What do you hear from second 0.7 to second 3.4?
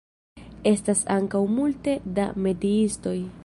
Estas ankaŭ multe da metiistoj.